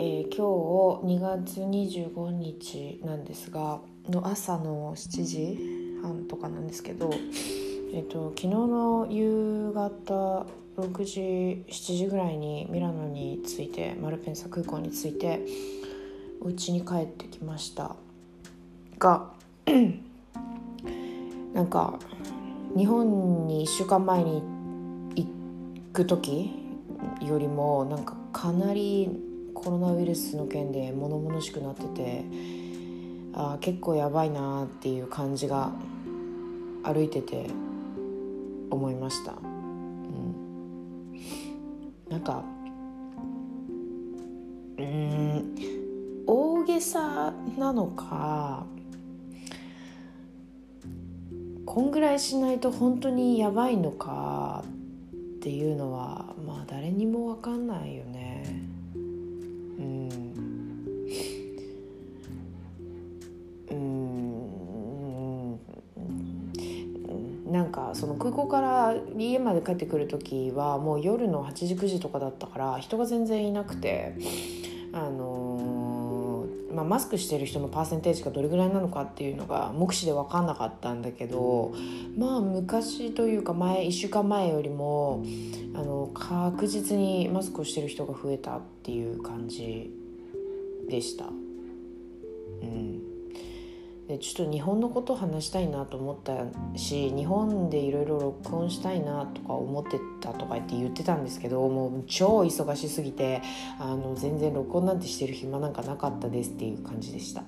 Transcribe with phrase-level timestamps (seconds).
[0.00, 5.58] ー、今日2月25日なんですがの朝の7時
[6.00, 7.10] 半とかなんですけど、
[7.92, 10.46] えーと、昨日の夕方
[10.76, 15.40] 6時7時ぐらいにミラノに着いてマルペンサ空港に着いて
[16.40, 17.96] お家に帰ってきました
[19.00, 19.32] が
[21.54, 21.98] なんか
[22.76, 24.44] 日本に1週間前に
[25.16, 25.26] 行
[25.92, 26.52] く時
[27.20, 29.26] よりもなんかかなり
[29.58, 32.24] コロナウイルスの件で物々しくなってて
[33.32, 35.72] あ結構やばいなっていう感じが
[36.84, 37.48] 歩いてて
[38.70, 41.10] 思いました、うん、
[42.08, 42.44] なんか
[44.78, 45.54] うん
[46.24, 48.64] 大げさなのか
[51.66, 54.68] こんぐらいしないと本当にやばいのかっ
[55.40, 58.27] ていうのはまあ誰にも分かんないよね。
[67.50, 74.14] なんかその空港から家まで帰ってくる時はもう夜の8時9時とかだったから人が全然いなくて
[74.92, 81.74] あのー、まあ、マスクしてる人のパーセンテージがどれぐらいなのかっていうのが目視で分かんなかったんだけど
[82.16, 85.24] まあ昔というか前1週間前よりも
[85.74, 89.90] あの確実にマスクをしてる人が増えたっていう感じ
[90.88, 91.26] でした。
[91.26, 93.17] うん
[94.08, 103.42] でちょっと日本のことを話したいなと思ったし日本でいろいろ録音したいなとか思ってたとか言って言ってたんですけどもう超忙しすぎて
[103.78, 107.44] あの全然録音なんてしてる暇なんかなかったですっていう感じでした。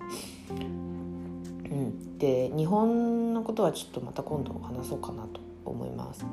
[0.50, 6.26] うん、で日本のことはちょっとまた今度話そうかなと思います。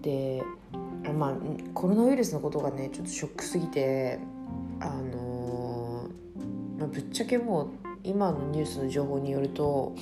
[0.00, 0.44] で
[1.18, 1.34] まあ
[1.74, 4.20] コロナウイルスのことがねちょっとショックすぎて
[4.78, 6.06] あの
[6.78, 9.94] まあ、ぶっちゃけもう今のニュースの情報によると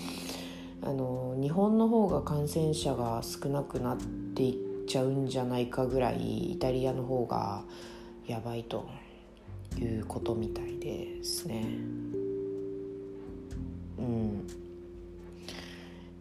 [0.83, 3.97] あの日本の方が感染者が少なくなっ
[4.34, 7.65] ていっちゃうんじゃないかぐらいイタリアの方が
[8.27, 8.89] やばいと
[9.79, 11.65] いうことみたいですね。
[13.99, 14.47] うん、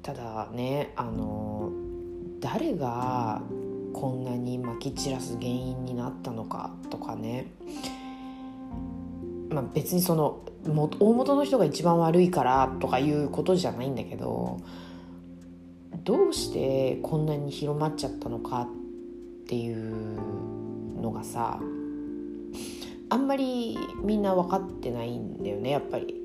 [0.02, 1.72] ただねあの
[2.40, 3.42] 誰が
[3.94, 7.47] こんなにまき散らす原因になったのかとかね
[9.56, 10.42] まあ、別にその
[11.00, 14.60] 大元の人が一番悪いからとかいうことじゃないんだけど
[16.04, 18.68] どうしてこんなに広まっちゃったのか
[19.44, 21.60] っていうのがさ
[23.10, 26.22] あんまりみんな分かってないんだよねやっぱり。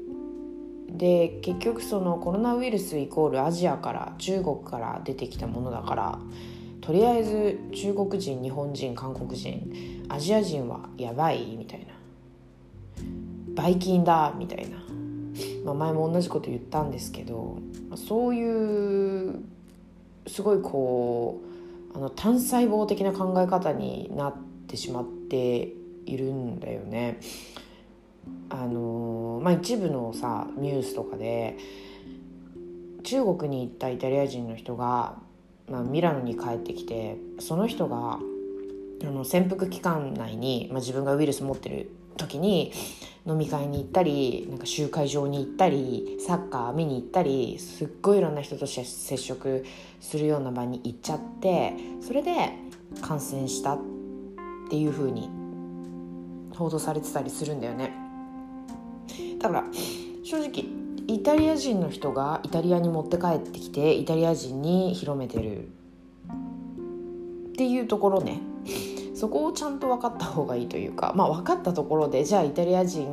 [0.89, 6.19] で結局そのコロナウイルスイコールアジアから中国から出てきたものだから
[6.81, 12.00] とりあえず中国人日本人韓国人アジア人はやばいみたいな
[13.55, 14.79] バイキンだみたいな、
[15.65, 17.59] まあ、前も同じこと言ったんですけど
[17.97, 19.41] そういう
[20.27, 21.41] すごいこ
[21.95, 24.37] うあの単細胞的な考え方になっ
[24.69, 25.73] てしまって
[26.07, 27.21] いるんだよね。
[28.49, 31.57] あのまあ、一部のさニュースとかで
[33.03, 35.17] 中国に行ったイタリア人の人が、
[35.69, 38.19] まあ、ミラノに帰ってきてその人が
[39.03, 42.73] あの潜伏期間内に、まあ、自分がウイルス持ってる時に
[43.27, 48.85] 飲み会に行ったりなんか集会場に行ったりサッカー見に行ったりすっごいいろんな人と接
[49.17, 49.65] 触
[50.01, 52.33] するような場に行っちゃってそれで
[53.03, 53.79] 感染したっ
[54.71, 55.31] ていう風に
[56.57, 57.93] 報道されてたりするんだよね。
[59.39, 59.65] だから
[60.23, 60.65] 正直
[61.07, 68.41] イタリア人の人がイタリアに持って帰ってきてイタリア人に広めてるっていうところね。
[69.21, 73.07] そこをちゃんと分かった方がいいというかまあ分かったところでじゃあイタリア人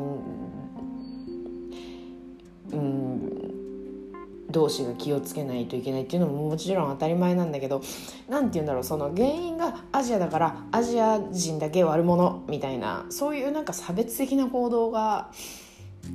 [2.72, 7.82] うん同士が気をつけないといけないっていうのももちろん当たり前なんだけど
[8.30, 15.30] 何て言うんだろうその原因がアジアだからアジア人だけ悪者みたいなそういうなんか差別的な行動が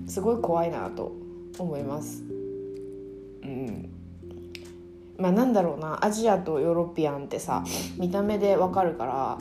[0.06, 1.12] すごい怖いなと
[1.58, 2.22] 思います。
[3.42, 3.90] うん
[5.18, 7.62] まあ、なんだろうなアジアとヨーロピアンってさ
[7.98, 9.38] 見た目でわかるから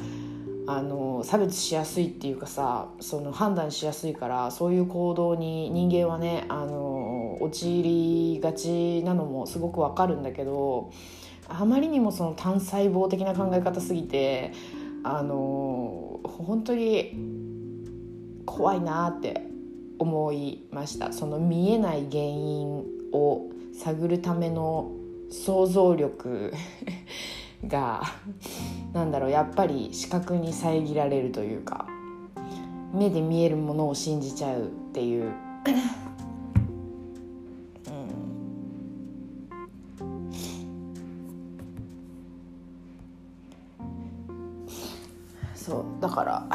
[0.68, 10.92] あの差別しやすいっていうかさその判断しやすいからそういう行動に人間はねあの陥りがちなのもすごくわかるんだけど
[11.48, 14.54] あまりにもその単細胞的な考え方すぎて
[15.04, 17.18] あの本当に
[18.46, 19.48] 怖いなって
[19.98, 21.14] 思いました。
[21.14, 24.92] その見えない原因を探るための
[25.30, 26.54] 想像力
[27.68, 28.02] が。
[28.94, 31.88] なんだろうやっぱり視覚に遮られるというか
[32.94, 35.32] 目で見えるものを信じちゃうっていううん。
[45.56, 46.46] そうだから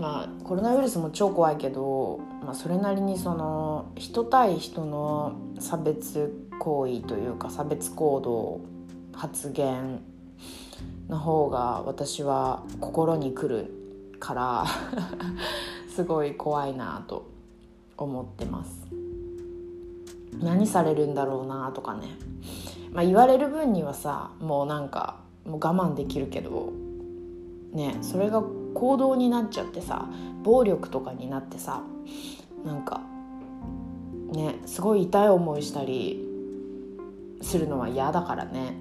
[0.00, 8.60] まあコロナウイルスも超怖いけど、まあ、それなりにその人対人の差別行為というか差別行動
[9.16, 10.00] 発言
[11.08, 13.72] の方が私は心にくる
[14.18, 14.64] から
[15.94, 17.26] すごい怖いなと
[17.96, 18.86] 思ってます。
[20.42, 22.08] 何されるんだろうなとかね、
[22.92, 26.72] まあ、言われる分にはさもうなんかもう我慢できるけど
[27.72, 28.42] ねそれが
[28.74, 30.06] 行動になっちゃってさ
[30.42, 31.82] 暴力とかになってさ
[32.64, 33.00] なんか
[34.32, 36.22] ねすごい痛い思いしたり
[37.40, 38.74] するのは嫌だからね。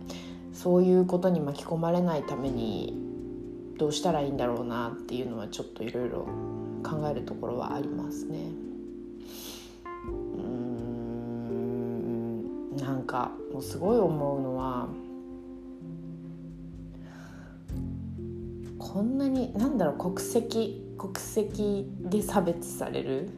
[0.55, 2.97] そういうことに巻き込まれないために
[3.77, 6.25] どうしたらいいんだろうなっていうのはちょっといろいろ
[6.81, 8.37] 考えるところはありますね。
[10.05, 10.07] う
[10.41, 10.75] ん
[12.77, 14.87] なんかもうすごい思うのは
[18.79, 23.29] こんなになんだろう国籍国籍で差別される、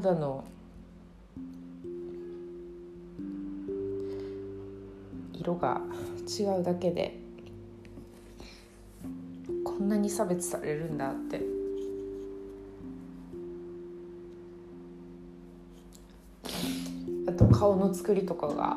[0.00, 0.44] 肌の
[5.32, 5.80] 色が
[6.38, 7.18] 違うだけで
[9.64, 11.40] こんなに差別されるんだって。
[17.26, 18.76] あと顔の作りとかが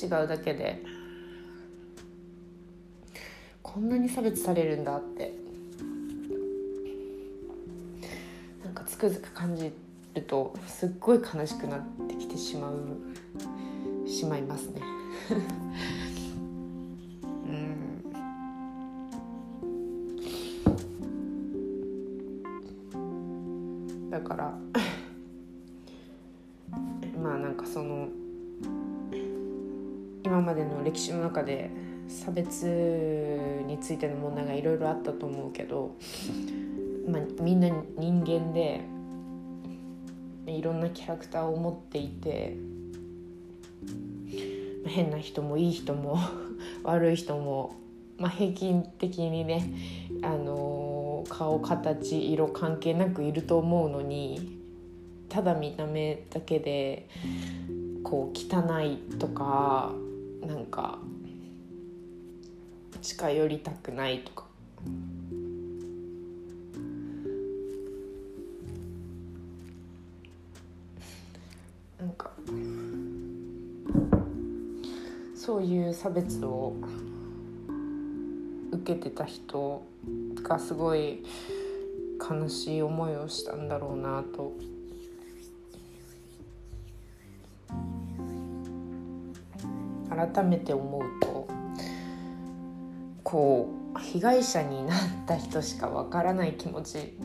[0.00, 0.80] 違うだけで
[3.62, 5.33] こんなに差別されるんだって。
[9.04, 9.70] くづく感じ
[10.14, 14.80] るとすっごい悲しくなってきてしまうしまいますね。
[17.46, 17.52] う
[24.08, 24.10] ん。
[24.10, 24.58] だから
[30.24, 31.70] 今までの歴史の中で
[32.08, 32.64] 差別
[33.66, 35.94] についての問題がいろいろあったと思うけど、
[37.06, 37.68] まあ、みんな
[37.98, 38.93] 人間で
[40.58, 42.56] いろんなキャラクターを持っていて
[44.86, 46.18] 変な人もいい人も
[46.84, 47.74] 悪い人も、
[48.18, 49.72] まあ、平均的にね、
[50.22, 54.58] あのー、顔形色関係なくいると思うのに
[55.28, 57.08] ただ見た目だけで
[58.02, 59.92] こう汚いとか
[60.46, 60.98] なんか
[63.00, 64.44] 近寄りたくないとか。
[72.14, 72.30] か。
[75.34, 76.74] そういう差別を
[78.72, 79.84] 受けてた人
[80.42, 81.22] がすごい
[82.18, 84.52] 悲しい思いをしたんだろうなと。
[90.10, 91.48] 改めて思うと
[93.24, 97.18] こう被害者になった人しかわからない気持ち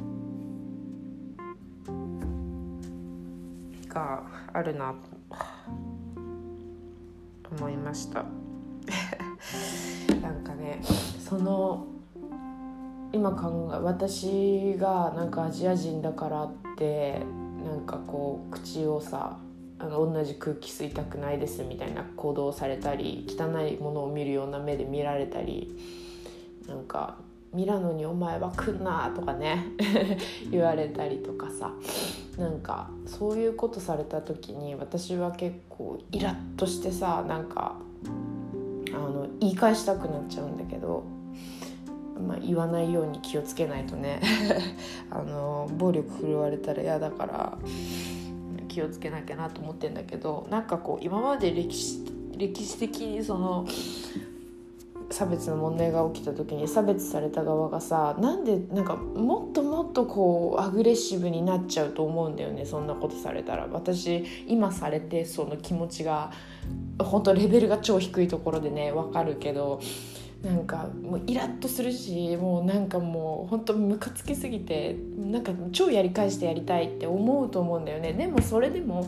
[4.54, 4.94] あるな
[7.44, 8.26] と思いました。
[10.22, 10.82] なんかね
[11.20, 11.88] その
[13.12, 17.22] 今考え私がなんかアジア人だからって
[17.66, 19.38] なんかこう口をさ
[19.80, 25.76] あの同じ空気吸いたくないですみたいな行動をされたり汚いものを見るような目で見られたり
[26.68, 27.18] なんか
[27.54, 29.66] ミラノにお前は来んなとかね
[30.52, 31.72] 言われたりとかさ。
[32.40, 37.76] なんかそういうことされた時に私は結構イラッとしてさなんか
[38.90, 41.04] あの言い返したくなっちゃうんだけど、
[42.26, 44.22] まあ、言わないように気をつけないとね
[45.12, 47.58] あの暴力振るわれたら嫌だから。
[48.70, 52.06] 気をつけなきゃなと思ってんだけどなんかこう今まで歴史
[52.38, 53.66] 歴史的にその
[55.12, 63.68] 差別の問題が起きた時に差別された側がさなんでなんかもっともっとこうアグレッシブになっちゃうと思うんだよねそんなことされたら。
[63.72, 66.32] 私今されてその気持ちが
[67.00, 69.80] 本当レベルが超低いところでね分かるけど
[70.44, 78.14] なんかもうイラッとするしもうなんかもう本当ムカつきすぎてなんか超やり返してやりたいって思うと思うんだよね。
[78.14, 79.08] でもそれでも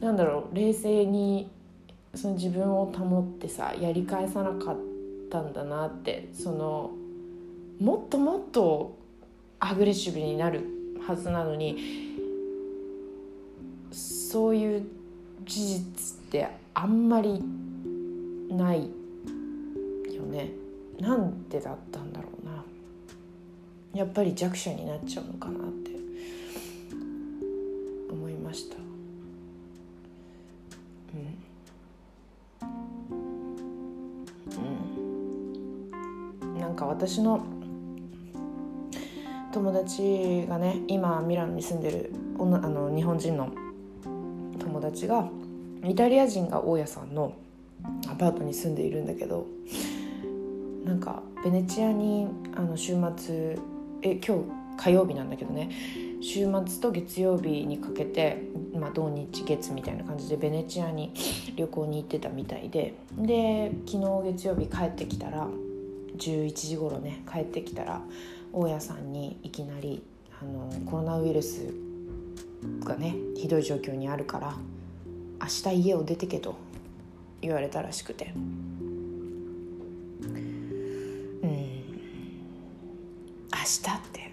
[0.00, 1.50] なんだろう冷静に
[2.14, 4.95] その自分を保ってさやり返さなかった
[5.30, 6.90] たんだなってその
[7.80, 8.96] もっともっと
[9.58, 10.64] アグレッシブになる
[11.06, 11.76] はずなのに
[13.90, 14.86] そういう
[15.44, 17.40] 事実っってあんまり
[18.50, 18.90] ない
[20.12, 20.50] よね。
[21.00, 22.64] なんでだったんだろうな。
[23.94, 25.85] やっぱり弱者になっちゃうのかなって。
[37.06, 37.40] 私の
[39.52, 43.52] 友達がね今ミラノに住んでる女あの日本人の
[44.58, 45.28] 友達が
[45.84, 47.32] イタリア人が大家さんの
[48.08, 49.46] アパートに住んでいるんだけど
[50.84, 53.56] なんかベネチアにあの週末
[54.02, 54.44] え今日
[54.76, 55.70] 火曜日なんだけどね
[56.20, 58.42] 週末と月曜日にかけて、
[58.74, 61.14] まあ、土日月みたいな感じでベネチアに
[61.54, 65.46] 旅行に行ってたみたいでで昨日月曜日帰ってきたら
[66.16, 68.00] 11時頃ね帰ってきたら
[68.52, 70.02] 大家さんにいきなり
[70.40, 71.72] あのコロナウイルス
[72.80, 74.56] がねひどい状況にあるから
[75.40, 76.56] 明日家を出てけと
[77.40, 78.32] 言われたらしくて。
[78.34, 78.56] うん。
[83.52, 84.26] 明日って。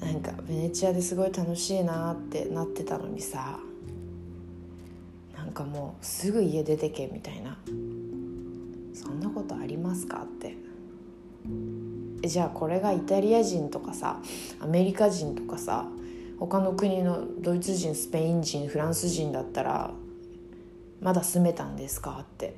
[0.00, 3.60] なんかベネチアですごい楽しいなってなってたのにさ
[5.36, 7.58] なんかもうすぐ家出てけみたいな。
[9.94, 10.22] ますか？
[10.24, 10.56] って。
[12.26, 14.20] じゃあこれがイタリア人とかさ
[14.58, 15.86] アメリカ人とかさ
[16.40, 19.92] 他の国のドイツ人スペイン人フランス人だったら
[21.00, 22.18] まだ住めたんですか？
[22.22, 22.56] って。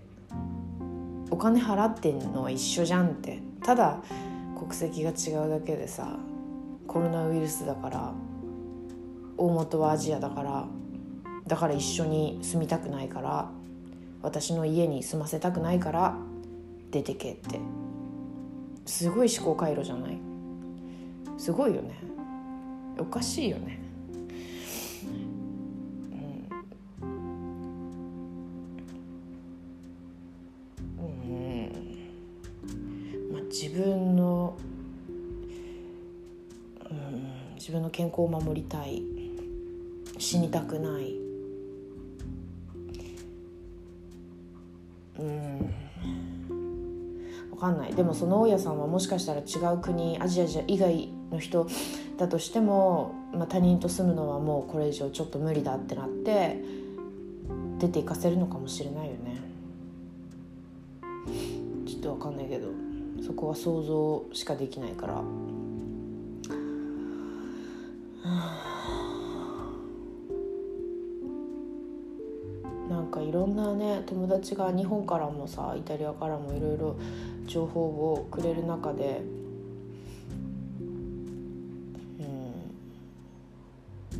[1.30, 3.40] お金払ってんのは一緒じゃんって。
[3.62, 3.98] ただ
[4.58, 6.16] 国籍が違うだけでさ
[6.86, 8.12] コロナウイルスだから
[9.36, 10.66] 大元はアジアだから
[11.46, 13.50] だから一緒に住みたくないから
[14.22, 16.16] 私の家に住ませたくないから
[16.90, 17.58] 出てけって。
[18.86, 20.18] すごい思考回路じゃない？
[21.36, 21.98] すごいよね。
[22.98, 23.78] おかしいよね。
[27.02, 27.08] うん。
[30.98, 31.06] うん。
[33.32, 34.56] まあ自分の、
[36.90, 39.02] うん、自分の健康を守りたい。
[40.18, 41.25] 死にたくない。
[47.66, 47.94] かんない。
[47.94, 51.66] でもその大家さんはもしかしたら違う国アジア以外の人
[52.16, 56.62] だとしても、まあ、他人と住むのはもうこれ以上ちょっと無理だってなって
[57.78, 59.40] 出ていかせるのかもしれないよね。
[61.86, 62.68] ちょっと分かんないけど。
[63.26, 65.22] そこは想像しかできないから。
[73.36, 76.96] ろんなね友達が日本からもさイタリアからもいろいろ
[77.46, 79.20] 情報をくれる中で
[84.12, 84.14] う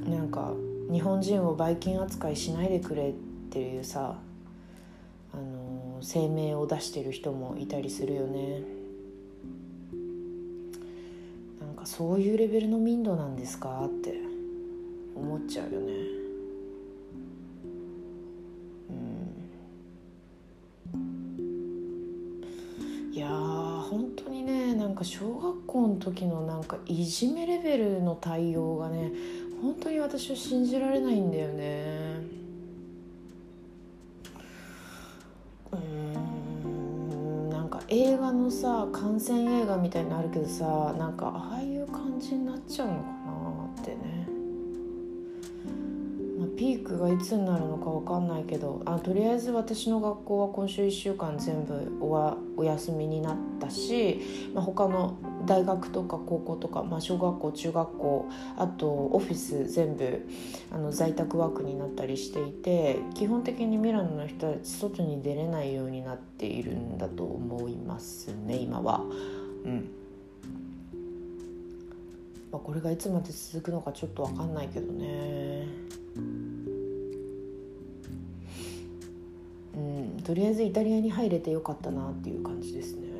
[0.00, 0.52] んなんか
[0.90, 3.12] 日本人をバイキン扱いしないでくれっ
[3.50, 4.16] ていうさ
[5.32, 8.62] あの声明を出してる人もいたりするよね。
[11.60, 14.14] なんかそういうレベルの民度なんですかって
[15.14, 16.19] 思っちゃうよね。
[25.00, 29.10] か小学校の時のなんかいじめレベルの対応がね
[29.62, 32.40] 本当に私は信じられないんだよね。
[35.72, 43.19] うんなんか映画のさ感染映画みたいにあるけどさなんかああいう感じになっちゃうのかな。
[46.60, 54.20] ピークがいつになるのか分かんないけどあとりあえず私の学校は今週1週間全部おわお休みになったし、
[54.52, 60.28] まあ、他の大学とか高校とか、まあ、小学校中学校あとオフィス全部
[60.70, 69.00] あの在宅ワークになったりしていて基本的にミラノの人たち外に出れないようになっているんだと思いますね今は。
[69.64, 69.90] うん
[72.52, 76.49] まあ、これがいつまで続くのかちょっと分かんないけどね。
[79.80, 83.10] うんとりあえずイタリアに入れてよかったなっていう感じですね。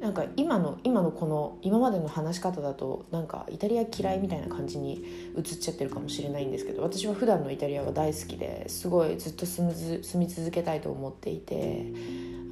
[0.00, 5.04] なんか今の今のこの今までの話し方だとなんかイタリア嫌いみたいな感じに
[5.36, 11.84] 映っちゃってるかもしれないんですけど私は普段のイタリアが大好きですごいずっと住み続けたいと思っていて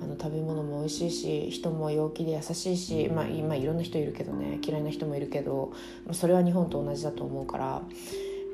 [0.02, 5.72] あの食べ物も美味しいし人も陽気で優しいし、まあ、今いろんな人いるけどね嫌いな人もいるけど
[6.12, 7.64] それは日本と同じだと思うから、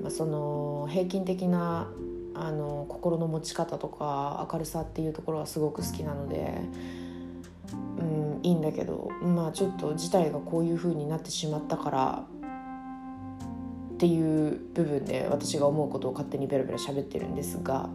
[0.01, 1.91] まあ、その平均的な
[2.35, 6.55] あの心の持ち方とか明るさっていうところはすごく好きなので、
[7.99, 12.25] うん、いいんだけどまあちょっと事態がこういう風になってしまったから
[13.95, 17.89] っていう部分で私が思うことを勝手にベラベラ喋ってるんですが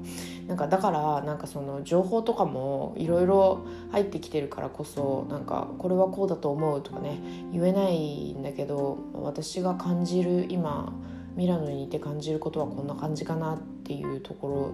[0.47, 7.19] なんかだからなんかその情報とかもいろいろ入ってきてるからこそなんかこれはこうだと思うとかね
[7.51, 10.93] 言えないんだけど私が感じる今
[11.35, 14.71] ミラノにいて感じることはこんな感じかなってていうとこ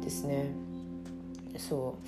[0.00, 0.52] ろですね。
[1.58, 1.98] そ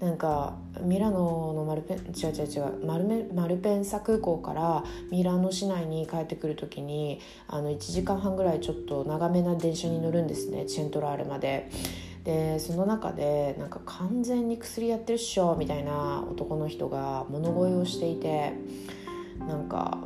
[0.00, 11.68] うなんかミラノのマルペン違う違う違うマルメマルペンサ空港からミラノ市内に帰ってくる時にあの1時間半ぐらいちょっと長めな電車に乗るんですねチェントラーレまで。
[12.24, 18.52] でその中でなんか完全に薬やってるっしょみたいな男の人が物乞いをしていて
[19.38, 19.96] なんか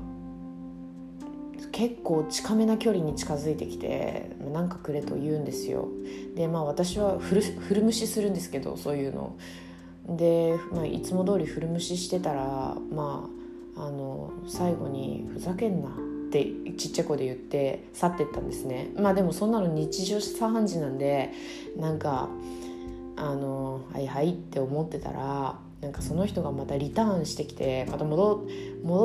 [1.74, 5.88] 結構近めな距離に近づいてきて「なんかくれ」と言うんですよ。
[6.36, 9.32] でまあ私はフルフル無視するんですけどそういうの。
[10.08, 13.28] で、まあ、いつも通り古無視してたらま
[13.76, 15.88] ああの最後に「ふざけんな」
[16.28, 18.92] ってちっちゃい声で言って去ってったんですね。
[18.94, 21.32] まあでもそんなの日常茶飯事なんで
[21.76, 22.28] なんか
[23.16, 28.46] あの「はいはい」って思ってたらなんかその人がまたリターンしてきてまた戻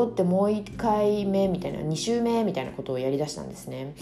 [0.08, 3.96] ってもう1回目みたいな2周目みたいなことをやりだしたんですね。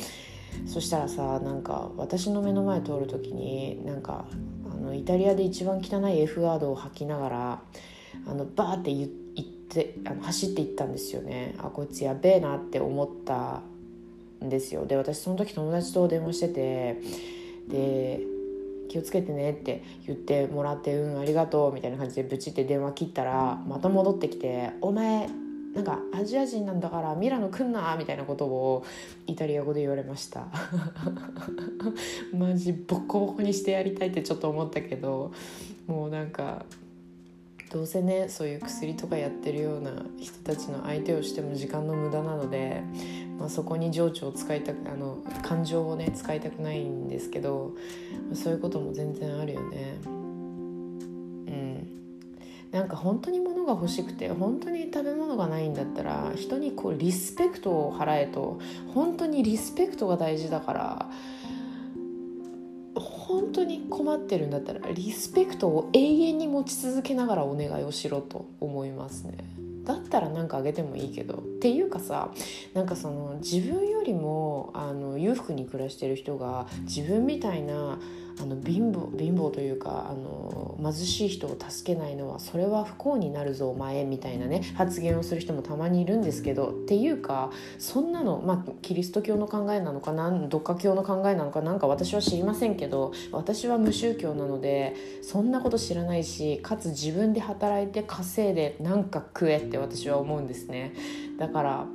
[0.67, 4.25] そしたらさなんか私の目の前通る時になんか
[4.71, 7.61] あのイタリアで一番汚い F ワードを吐きながら
[8.27, 9.09] あのバーって言っ
[9.69, 11.55] てあの走っていったんですよね。
[11.57, 13.63] あこいつやべえなって思った
[14.45, 14.85] んですよ。
[14.85, 17.01] で私その時友達と電話してて
[17.69, 18.36] で
[18.89, 25.29] 気をつけてねって言ってもらってうんありがとうみたいな感じでブチって電話切ったらまた戻ってきて「お前
[25.73, 28.83] なんかアジア人なんだからミラノ来んなみたいなことを
[29.27, 30.47] イタリア語で言われました。
[32.33, 35.31] マジボコボコにしてやりたいってちょっと思ったけど
[35.85, 36.65] もうなんか
[37.69, 42.81] どうせねそういう薬とかやってるような人たちの相手をしても時間の無駄なので、
[43.37, 47.73] まあ、そこに情緒を使いたくあの感情をね使いたくないんですけど
[48.33, 49.97] そういうことも全然あるよね。
[50.05, 50.17] うん
[52.71, 58.59] なんか本当に物が欲しくて本当に食べ物がないんだったら人にこうリスペクトを払えと
[58.93, 61.09] 本当にリスペクトが大事だから
[63.47, 69.37] 本当に困ってるんだったらリスペクトを永遠に持ち続けながらお願いをしろと思いますね。
[69.85, 72.29] だったら何かあげてもいいけどっていうかさ
[72.73, 77.97] なんかその自分よりもあの裕福に暮らしてる人が自分みたいな
[78.39, 100.93] あの貧乏貧乏というかあの貧しい人を助けないのはそれは不幸になるぞお前みたいなね発言をする人もたまにいるんですけどっていうかそんなの、まあ、キリスト教の考えなのかなどっか教の考えなのかなんか私は知りませんけど私は無宗教なのでそんなこと知らないしかつ自分で働いて稼いでなんか食えって私は思うんですね。
[101.37, 101.85] だから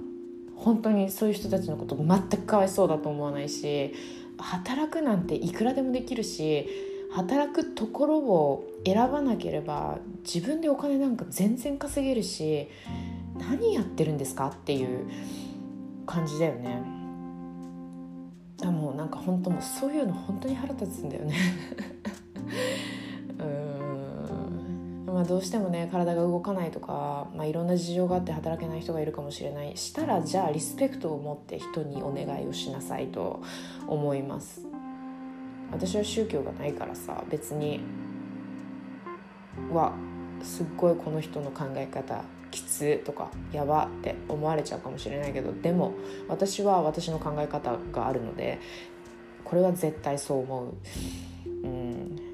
[0.62, 3.94] 本当にそういう人たちのこと全くかわいそうだと思わないし
[4.42, 6.68] 働くなんていくらでもできるし
[7.12, 12.68] 働くところを選ばなければ自分でお金なんか全然稼げるし
[13.38, 15.09] 何やってるんですかっていう
[16.07, 16.83] 感じだよね。
[18.62, 21.35] あもうなんか本当もうそういうの本当に腹立つんだよね
[25.22, 29.76] あ、どうしてもね体が動かないとか、まあ、いろんな事情があって働けない人がいるかもしれない。
[29.76, 33.42] したらじゃあリスペクトを持って人にお願いをしなさいと
[33.87, 34.62] 思います。
[35.70, 37.80] 私は宗教がないからさ別に
[39.72, 39.94] は
[40.42, 45.94] すっごいこの人の考え方きつとかやばって思われちゃうかもしれないけどでも
[46.28, 48.61] 私は私の考え方があるので
[49.44, 50.74] これは絶対そう思う。
[51.64, 52.31] うん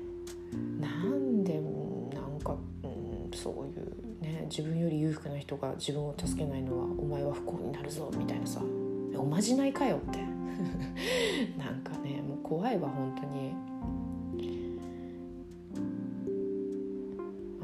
[4.32, 8.60] ね自分より裕福な人が自分を助けないのはお前は不幸になるぞみたいなさ。
[9.16, 10.18] おまじないかよって。
[11.58, 13.52] なんかねもう怖いわ本当に、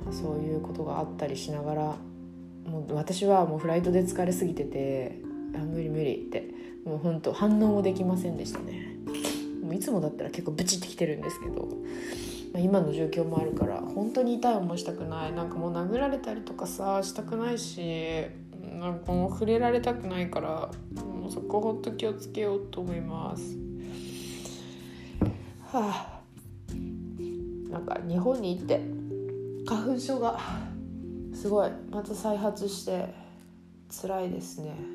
[0.05, 1.97] まあ、そういうことがあったりしながら
[2.67, 5.21] もう私はもうフライトで疲れすぎてて
[5.55, 6.55] あ無理無理って。
[6.85, 8.97] もう本当反応もできませんでしたね。
[9.63, 11.69] もういつもだったら結構ブチってきてるんですけど。
[12.55, 15.33] まあ、今の状況もあるから本当に痛い思いしたくない。
[15.33, 18.27] なんかもう殴られたりとかさしたくないし
[18.79, 20.71] なんかもう触れられたくないから
[21.03, 23.59] もうそこほんと気をつけようと思います。
[25.73, 26.21] はあ。
[27.71, 28.81] なんか日本に行って
[29.67, 30.39] 花粉症が
[31.35, 33.13] すごいまた再発して
[34.01, 34.94] 辛いですね。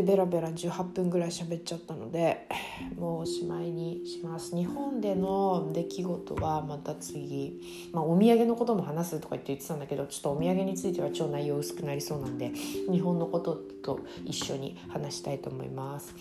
[0.00, 2.46] ってベラベラ18分ぐらい喋っちゃったので
[2.98, 4.54] もうおしまいにします。
[4.54, 7.60] 日本での出来事はまた次、
[7.92, 12.52] まあ、お土産のことも話すとか言って言ってたんだけどちょっとお土産については超内容薄くなりそうなんで
[12.90, 16.14] 日本のことと一緒に話したいと思います。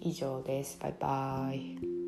[0.00, 0.78] 以上です。
[0.80, 2.01] バイバイ。